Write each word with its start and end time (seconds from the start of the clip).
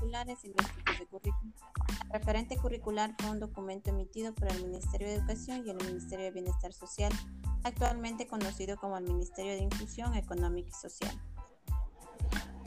curriculares 0.00 0.38
y 0.44 0.48
tipos 0.48 0.98
de 0.98 1.06
currículum. 1.06 1.52
Referente 2.12 2.56
curricular 2.56 3.14
fue 3.18 3.30
un 3.30 3.40
documento 3.40 3.90
emitido 3.90 4.34
por 4.34 4.50
el 4.50 4.62
Ministerio 4.64 5.08
de 5.08 5.14
Educación 5.16 5.62
y 5.66 5.70
el 5.70 5.76
Ministerio 5.76 6.24
de 6.26 6.30
Bienestar 6.32 6.72
Social, 6.72 7.12
actualmente 7.64 8.26
conocido 8.26 8.76
como 8.76 8.96
el 8.96 9.04
Ministerio 9.04 9.52
de 9.52 9.62
Inclusión 9.62 10.14
Económica 10.14 10.70
y 10.70 10.88
Social. 10.88 11.12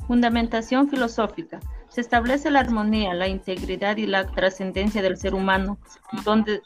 Fundamentación 0.07 0.89
filosófica. 0.89 1.59
Se 1.89 2.01
establece 2.01 2.51
la 2.51 2.59
armonía, 2.59 3.13
la 3.13 3.27
integridad 3.27 3.97
y 3.97 4.05
la 4.05 4.27
trascendencia 4.27 5.01
del 5.01 5.17
ser 5.17 5.33
humano, 5.33 5.77
donde 6.25 6.61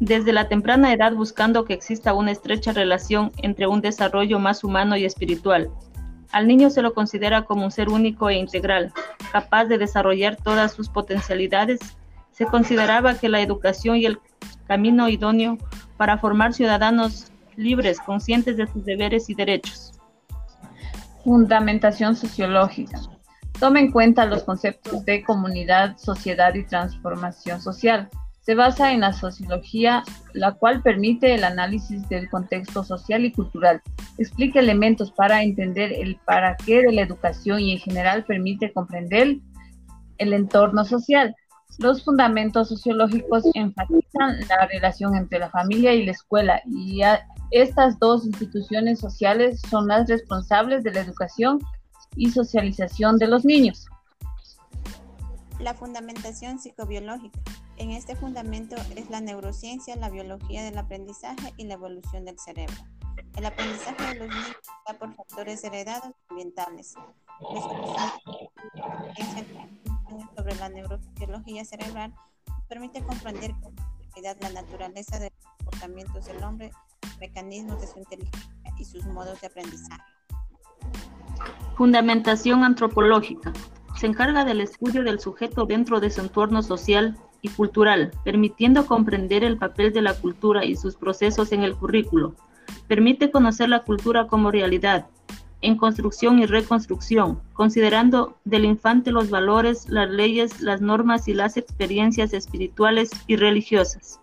desde 0.00 0.32
la 0.32 0.48
temprana 0.48 0.92
edad 0.92 1.12
buscando 1.12 1.64
que 1.64 1.74
exista 1.74 2.14
una 2.14 2.32
estrecha 2.32 2.72
relación 2.72 3.32
entre 3.38 3.66
un 3.66 3.80
desarrollo 3.80 4.38
más 4.38 4.64
humano 4.64 4.96
y 4.96 5.04
espiritual. 5.04 5.70
Al 6.32 6.48
niño 6.48 6.70
se 6.70 6.80
lo 6.80 6.94
considera 6.94 7.42
como 7.42 7.64
un 7.64 7.70
ser 7.70 7.90
único 7.90 8.30
e 8.30 8.36
integral, 8.36 8.92
capaz 9.30 9.66
de 9.66 9.76
desarrollar 9.76 10.36
todas 10.36 10.72
sus 10.72 10.88
potencialidades. 10.88 11.78
Se 12.32 12.46
consideraba 12.46 13.18
que 13.18 13.28
la 13.28 13.40
educación 13.40 13.96
y 13.96 14.06
el 14.06 14.18
camino 14.66 15.10
idóneo 15.10 15.58
para 15.98 16.16
formar 16.16 16.54
ciudadanos 16.54 17.30
libres, 17.56 18.00
conscientes 18.00 18.56
de 18.56 18.66
sus 18.66 18.82
deberes 18.84 19.28
y 19.28 19.34
derechos. 19.34 19.92
Fundamentación 21.22 22.16
sociológica. 22.16 22.98
Toma 23.60 23.80
en 23.80 23.92
cuenta 23.92 24.24
los 24.24 24.42
conceptos 24.42 25.04
de 25.04 25.22
comunidad, 25.22 25.98
sociedad 25.98 26.54
y 26.54 26.64
transformación 26.64 27.60
social 27.60 28.08
se 28.42 28.56
basa 28.56 28.92
en 28.92 29.00
la 29.00 29.12
sociología, 29.12 30.02
la 30.32 30.52
cual 30.52 30.82
permite 30.82 31.34
el 31.34 31.44
análisis 31.44 32.08
del 32.08 32.28
contexto 32.28 32.82
social 32.82 33.24
y 33.24 33.32
cultural. 33.32 33.80
Explica 34.18 34.58
elementos 34.58 35.12
para 35.12 35.42
entender 35.44 35.92
el 35.92 36.16
para 36.26 36.56
qué 36.56 36.82
de 36.82 36.92
la 36.92 37.02
educación 37.02 37.60
y 37.60 37.72
en 37.72 37.78
general 37.78 38.24
permite 38.24 38.72
comprender 38.72 39.36
el 40.18 40.32
entorno 40.32 40.84
social. 40.84 41.34
Los 41.78 42.04
fundamentos 42.04 42.68
sociológicos 42.68 43.44
enfatizan 43.54 44.40
la 44.48 44.66
relación 44.66 45.14
entre 45.14 45.38
la 45.38 45.48
familia 45.48 45.94
y 45.94 46.04
la 46.04 46.10
escuela 46.10 46.60
y 46.66 47.00
estas 47.52 47.98
dos 48.00 48.26
instituciones 48.26 48.98
sociales 48.98 49.60
son 49.70 49.86
las 49.86 50.08
responsables 50.08 50.82
de 50.82 50.92
la 50.92 51.00
educación 51.00 51.60
y 52.16 52.30
socialización 52.30 53.18
de 53.18 53.28
los 53.28 53.44
niños. 53.44 53.86
La 55.60 55.74
fundamentación 55.74 56.58
psicobiológica. 56.58 57.40
En 57.76 57.90
este 57.90 58.14
fundamento 58.16 58.76
es 58.96 59.10
la 59.10 59.20
neurociencia, 59.20 59.96
la 59.96 60.10
biología 60.10 60.62
del 60.62 60.78
aprendizaje 60.78 61.52
y 61.56 61.64
la 61.64 61.74
evolución 61.74 62.24
del 62.24 62.38
cerebro. 62.38 62.76
El 63.36 63.46
aprendizaje 63.46 64.06
de 64.08 64.14
los 64.14 64.28
niños 64.28 64.56
está 64.78 64.98
por 64.98 65.14
factores 65.14 65.64
heredados 65.64 66.10
y 66.10 66.32
ambientales. 66.32 66.94
sobre 70.36 70.54
la 70.56 70.68
neurofisiología 70.68 71.64
cerebral 71.64 72.14
permite 72.68 73.02
comprender 73.02 73.52
con 73.62 73.74
profundidad 73.74 74.36
la 74.40 74.50
naturaleza 74.50 75.18
de 75.18 75.30
los 75.30 75.56
comportamientos 75.56 76.26
del 76.26 76.42
hombre, 76.42 76.70
mecanismos 77.20 77.80
de 77.80 77.86
su 77.86 77.98
inteligencia 77.98 78.74
y 78.78 78.84
sus 78.84 79.04
modos 79.06 79.40
de 79.40 79.46
aprendizaje. 79.46 80.02
Fundamentación 81.76 82.64
antropológica. 82.64 83.52
Se 83.96 84.06
encarga 84.06 84.44
del 84.44 84.60
estudio 84.60 85.04
del 85.04 85.20
sujeto 85.20 85.66
dentro 85.66 86.00
de 86.00 86.10
su 86.10 86.20
entorno 86.20 86.62
social 86.62 87.16
y 87.40 87.48
cultural, 87.48 88.12
permitiendo 88.24 88.86
comprender 88.86 89.44
el 89.44 89.58
papel 89.58 89.92
de 89.92 90.02
la 90.02 90.14
cultura 90.14 90.64
y 90.64 90.76
sus 90.76 90.96
procesos 90.96 91.52
en 91.52 91.62
el 91.62 91.74
currículo. 91.76 92.34
Permite 92.88 93.30
conocer 93.30 93.68
la 93.68 93.80
cultura 93.80 94.26
como 94.26 94.50
realidad, 94.50 95.06
en 95.60 95.76
construcción 95.76 96.40
y 96.40 96.46
reconstrucción, 96.46 97.40
considerando 97.52 98.36
del 98.44 98.64
infante 98.64 99.12
los 99.12 99.30
valores, 99.30 99.88
las 99.88 100.10
leyes, 100.10 100.60
las 100.60 100.80
normas 100.80 101.28
y 101.28 101.34
las 101.34 101.56
experiencias 101.56 102.32
espirituales 102.32 103.10
y 103.26 103.36
religiosas. 103.36 104.20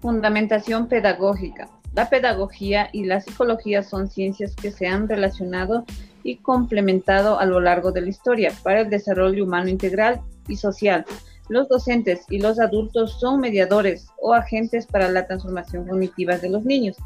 Fundamentación 0.00 0.88
pedagógica. 0.88 1.68
La 1.94 2.10
pedagogía 2.10 2.90
y 2.92 3.04
la 3.04 3.20
psicología 3.20 3.82
son 3.82 4.08
ciencias 4.08 4.54
que 4.54 4.70
se 4.70 4.86
han 4.86 5.08
relacionado 5.08 5.84
y 6.26 6.36
complementado 6.36 7.38
a 7.38 7.46
lo 7.46 7.60
largo 7.60 7.92
de 7.92 8.02
la 8.02 8.08
historia 8.08 8.52
para 8.62 8.80
el 8.80 8.90
desarrollo 8.90 9.44
humano 9.44 9.68
integral 9.68 10.20
y 10.48 10.56
social 10.56 11.04
los 11.48 11.68
docentes 11.68 12.24
y 12.28 12.38
los 12.38 12.58
adultos 12.58 13.20
son 13.20 13.40
mediadores 13.40 14.08
o 14.20 14.34
agentes 14.34 14.86
para 14.86 15.08
la 15.08 15.26
transformación 15.26 15.86
cognitiva 15.86 16.38
de 16.38 16.50
los 16.50 16.64
niños. 16.64 16.96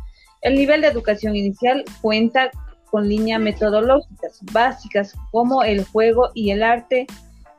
El 0.43 0.55
nivel 0.55 0.81
de 0.81 0.89
educación 0.89 1.37
inicial 1.37 1.85
cuenta 2.01 2.51
con 2.91 3.09
líneas 3.09 3.41
metodológicas 3.41 4.41
básicas 4.53 5.15
como 5.31 5.63
el 5.63 5.85
juego 5.85 6.31
y 6.35 6.51
el 6.51 6.63
arte. 6.63 7.07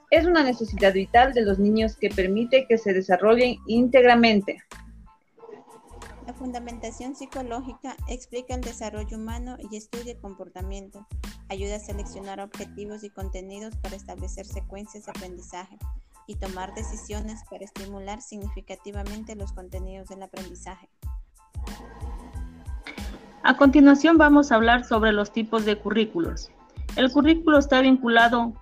Es 0.10 0.26
una 0.26 0.44
necesidad 0.44 0.94
vital 0.94 1.34
de 1.34 1.44
los 1.44 1.60
niños 1.60 1.96
que 1.96 2.10
permite 2.10 2.66
que 2.68 2.78
se 2.78 2.94
desarrollen 2.94 3.58
íntegramente. 3.68 4.58
La 6.28 6.34
fundamentación 6.34 7.16
psicológica 7.16 7.96
explica 8.08 8.54
el 8.54 8.62
desarrollo 8.62 9.18
humano 9.18 9.58
y 9.72 9.76
estudia 9.76 10.14
el 10.14 10.20
comportamiento. 10.20 11.08
Ayuda 11.50 11.78
a 11.78 11.80
seleccionar 11.80 12.40
objetivos 12.40 13.04
y 13.04 13.10
contenidos 13.10 13.76
para 13.78 13.96
establecer 13.96 14.46
secuencias 14.46 15.06
de 15.06 15.12
aprendizaje 15.12 15.78
y 16.28 16.36
tomar 16.36 16.74
decisiones 16.76 17.42
para 17.50 17.66
estimular 17.66 18.22
significativamente 18.22 19.36
los 19.36 19.52
contenidos 19.52 20.08
del 20.10 20.24
aprendizaje. 20.24 20.90
A 23.44 23.58
continuación 23.58 24.18
vamos 24.18 24.52
a 24.52 24.56
hablar 24.56 24.86
sobre 24.86 25.12
los 25.12 25.34
tipos 25.34 25.66
de 25.66 25.80
currículos. 25.80 26.52
El 26.96 27.12
currículo 27.12 27.58
está 27.58 27.82
vinculado 27.82 28.54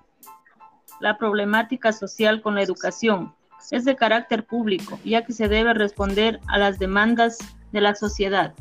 la 1.01 1.17
problemática 1.17 1.91
social 1.91 2.41
con 2.41 2.55
la 2.55 2.61
educación. 2.61 3.35
Es 3.71 3.85
de 3.85 3.95
carácter 3.95 4.45
público, 4.45 4.99
ya 5.05 5.23
que 5.23 5.33
se 5.33 5.47
debe 5.47 5.73
responder 5.73 6.39
a 6.47 6.57
las 6.57 6.79
demandas 6.79 7.37
de 7.71 7.81
la 7.81 7.95
sociedad. 7.95 8.53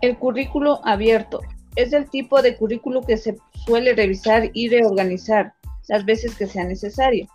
El 0.00 0.18
currículo 0.18 0.80
abierto 0.84 1.40
es 1.76 1.92
el 1.92 2.08
tipo 2.08 2.40
de 2.42 2.56
currículo 2.56 3.02
que 3.02 3.16
se 3.16 3.36
suele 3.64 3.94
revisar 3.94 4.50
y 4.52 4.68
reorganizar 4.68 5.54
las 5.88 6.04
veces 6.04 6.34
que 6.36 6.46
sea 6.46 6.64
necesario. 6.64 7.26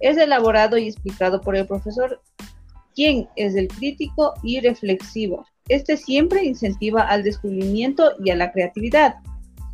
Es 0.00 0.16
elaborado 0.16 0.76
y 0.76 0.88
explicado 0.88 1.40
por 1.40 1.56
el 1.56 1.66
profesor, 1.66 2.20
quien 2.94 3.28
es 3.36 3.54
el 3.54 3.68
crítico 3.68 4.34
y 4.42 4.60
reflexivo. 4.60 5.46
Este 5.68 5.96
siempre 5.96 6.44
incentiva 6.44 7.02
al 7.02 7.22
descubrimiento 7.22 8.12
y 8.22 8.30
a 8.30 8.36
la 8.36 8.52
creatividad. 8.52 9.16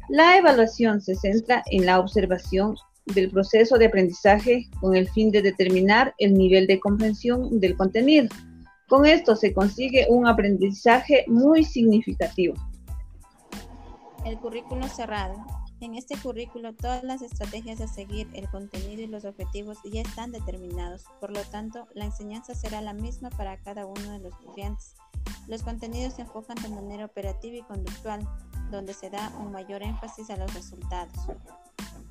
La 0.09 0.37
evaluación 0.37 1.01
se 1.01 1.15
centra 1.15 1.63
en 1.71 1.87
la 1.87 1.99
observación 1.99 2.77
del 3.15 3.31
proceso 3.31 3.79
de 3.79 3.87
aprendizaje 3.87 4.69
con 4.81 4.95
el 4.97 5.09
fin 5.09 5.31
de 5.31 5.43
determinar 5.43 6.15
el 6.19 6.35
nivel 6.35 6.67
de 6.67 6.81
comprensión 6.81 7.61
del 7.61 7.77
contenido. 7.77 8.29
Con 8.89 9.07
esto 9.07 9.37
se 9.37 9.53
consigue 9.53 10.07
un 10.09 10.27
aprendizaje 10.27 11.25
muy 11.29 11.65
significativo. 11.65 12.55
El 14.25 14.37
currículo 14.39 14.89
cerrado 14.89 15.35
en 15.81 15.95
este 15.95 16.15
currículo, 16.19 16.75
todas 16.75 17.03
las 17.03 17.23
estrategias 17.23 17.81
a 17.81 17.89
seguir, 17.89 18.29
el 18.35 18.51
contenido 18.51 19.01
y 19.01 19.07
los 19.07 19.25
objetivos 19.25 19.79
ya 19.91 20.03
están 20.03 20.31
determinados. 20.31 21.05
Por 21.21 21.31
lo 21.35 21.43
tanto, 21.45 21.89
la 21.95 22.05
enseñanza 22.05 22.55
será 22.55 22.83
la 22.83 22.93
misma 22.93 23.31
para 23.31 23.57
cada 23.57 23.87
uno 23.87 24.13
de 24.13 24.19
los 24.19 24.35
estudiantes. 24.35 24.95
Los 25.49 25.63
contenidos 25.63 26.15
se 26.15 26.23
enfocan 26.23 26.57
de 26.63 26.69
manera 26.69 27.07
operativa 27.07 27.57
y 27.57 27.63
conductual, 27.63 28.29
donde 28.71 28.93
se 28.93 29.09
da 29.09 29.33
un 29.41 29.53
mayor 29.53 29.83
énfasis 29.83 30.29
a 30.29 30.37
los 30.37 30.53
resultados. 30.53 31.15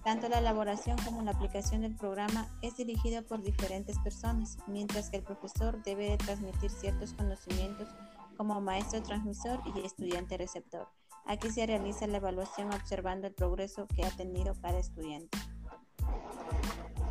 Tanto 0.10 0.28
la 0.28 0.40
elaboración 0.40 0.98
como 1.06 1.22
la 1.22 1.30
aplicación 1.30 1.82
del 1.82 1.94
programa 1.94 2.48
es 2.64 2.76
dirigido 2.76 3.22
por 3.22 3.44
diferentes 3.44 4.00
personas, 4.00 4.58
mientras 4.66 5.12
que 5.12 5.18
el 5.18 5.24
profesor 5.24 5.84
debe 5.84 6.18
transmitir 6.18 6.72
ciertos 6.72 7.14
conocimientos 7.14 7.88
como 8.36 8.60
maestro 8.60 9.04
transmisor 9.04 9.62
y 9.68 9.86
estudiante 9.86 10.36
receptor. 10.36 10.88
Aquí 11.28 11.52
se 11.52 11.68
realiza 11.68 12.08
la 12.08 12.18
evaluación 12.18 12.74
observando 12.74 13.28
el 13.28 13.36
progreso 13.36 13.86
que 13.96 14.04
ha 14.04 14.10
tenido 14.10 14.56
cada 14.60 14.80
estudiante. 14.80 15.38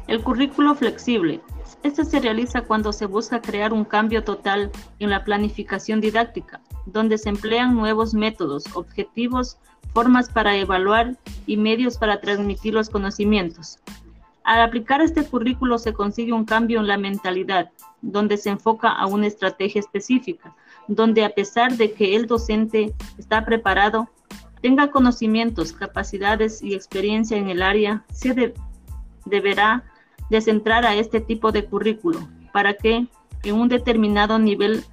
El 0.09 0.25
currículo 0.25 0.75
flexible. 0.75 1.41
Este 1.83 2.05
se 2.05 2.21
realiza 2.21 2.63
cuando 2.63 2.93
se 2.93 3.07
busca 3.07 3.41
crear 3.41 3.73
un 3.73 3.85
cambio 3.85 4.25
total 4.25 4.71
en 4.99 5.11
la 5.11 5.25
planificación 5.25 6.01
didáctica, 6.01 6.61
donde 6.87 7.19
se 7.19 7.29
emplean 7.29 7.75
nuevos 7.75 8.15
métodos, 8.15 8.65
objetivos, 8.75 9.59
formas 9.93 10.29
para 10.29 10.57
evaluar 10.57 11.17
y 11.47 11.57
medios 11.57 11.99
para 11.99 12.21
transmitir 12.21 12.75
los 12.75 12.91
conocimientos. 12.91 13.79
Al 14.45 14.63
aplicar 14.63 15.03
este 15.03 15.25
currículo 15.25 15.79
se 15.79 15.93
consigue 15.93 16.33
un 16.33 16.45
cambio 16.45 16.81
en 16.81 16.87
la 16.87 16.97
mentalidad, 16.97 17.71
donde 18.01 18.37
se 18.39 18.51
enfoca 18.51 18.91
a 18.91 19.07
una 19.07 19.27
estrategia 19.27 19.81
específica, 19.81 20.57
donde 20.87 21.25
a 21.25 21.31
pesar 21.31 21.77
de 21.77 21.93
que 21.93 22.17
el 22.17 22.27
docente 22.27 22.95
está 23.19 23.45
preparado, 23.45 24.09
tenga 24.63 24.91
conocimientos, 24.91 25.73
capacidades 25.73 26.63
y 26.63 26.75
experiencia 26.75 27.37
en 27.37 27.51
el 27.51 27.63
área, 27.63 28.05
se 28.13 28.55
deberá 29.27 29.85
de 30.31 30.41
centrar 30.41 30.85
a 30.85 30.95
este 30.95 31.21
tipo 31.21 31.53
de 31.53 31.65
currículo 31.65 32.21
para 32.53 32.75
que 32.75 33.07
en 33.45 33.55
un 33.55 33.69
determinado 33.69 34.39
nivel 34.39 34.85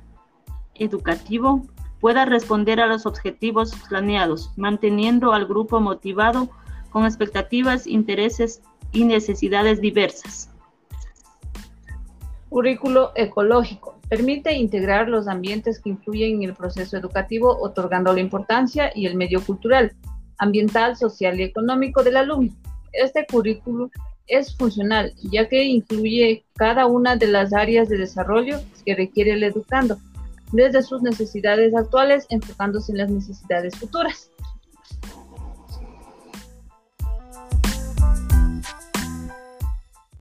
educativo 0.75 1.65
pueda 1.99 2.25
responder 2.25 2.79
a 2.79 2.87
los 2.87 3.05
objetivos 3.05 3.73
planeados, 3.89 4.51
manteniendo 4.57 5.33
al 5.33 5.45
grupo 5.45 5.79
motivado 5.79 6.49
con 6.91 7.05
expectativas, 7.05 7.87
intereses 7.87 8.61
y 8.91 9.03
necesidades 9.05 9.81
diversas. 9.81 10.49
Currículo 12.49 13.11
ecológico. 13.15 13.95
Permite 14.07 14.53
integrar 14.53 15.09
los 15.09 15.27
ambientes 15.27 15.81
que 15.81 15.89
influyen 15.89 16.35
en 16.35 16.43
el 16.49 16.53
proceso 16.53 16.95
educativo, 16.95 17.57
otorgando 17.59 18.13
la 18.13 18.21
importancia 18.21 18.91
y 18.93 19.07
el 19.07 19.15
medio 19.15 19.43
cultural, 19.43 19.95
ambiental, 20.37 20.95
social 20.95 21.39
y 21.39 21.43
económico 21.43 22.03
del 22.03 22.17
alumno. 22.17 22.53
Este 22.93 23.25
currículo 23.25 23.89
es 24.27 24.55
funcional, 24.55 25.13
ya 25.31 25.47
que 25.47 25.63
incluye 25.63 26.43
cada 26.55 26.87
una 26.87 27.15
de 27.15 27.27
las 27.27 27.53
áreas 27.53 27.89
de 27.89 27.97
desarrollo 27.97 28.59
que 28.85 28.95
requiere 28.95 29.33
el 29.33 29.43
educando, 29.43 29.97
desde 30.51 30.83
sus 30.83 31.01
necesidades 31.01 31.75
actuales, 31.75 32.25
enfocándose 32.29 32.91
en 32.91 32.99
las 32.99 33.09
necesidades 33.09 33.75
futuras. 33.75 34.31